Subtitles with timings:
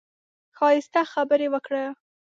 [0.57, 1.85] ښايسته خبرې وکړه.